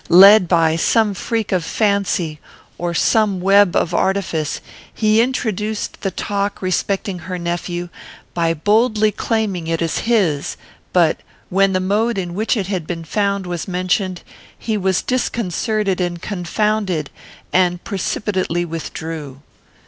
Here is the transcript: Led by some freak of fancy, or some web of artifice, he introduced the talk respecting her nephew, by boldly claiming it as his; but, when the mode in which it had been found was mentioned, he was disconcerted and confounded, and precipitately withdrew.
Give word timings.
Led 0.09 0.47
by 0.47 0.75
some 0.77 1.13
freak 1.13 1.51
of 1.51 1.63
fancy, 1.63 2.39
or 2.79 2.91
some 2.95 3.39
web 3.39 3.75
of 3.75 3.93
artifice, 3.93 4.59
he 4.91 5.21
introduced 5.21 6.01
the 6.01 6.09
talk 6.09 6.59
respecting 6.59 7.19
her 7.19 7.37
nephew, 7.37 7.87
by 8.33 8.51
boldly 8.55 9.11
claiming 9.11 9.67
it 9.67 9.79
as 9.79 9.99
his; 9.99 10.57
but, 10.91 11.19
when 11.51 11.73
the 11.73 11.79
mode 11.79 12.17
in 12.17 12.33
which 12.33 12.57
it 12.57 12.65
had 12.65 12.87
been 12.87 13.03
found 13.03 13.45
was 13.45 13.67
mentioned, 13.67 14.23
he 14.57 14.75
was 14.75 15.03
disconcerted 15.03 16.01
and 16.01 16.19
confounded, 16.19 17.11
and 17.53 17.83
precipitately 17.83 18.65
withdrew. 18.65 19.43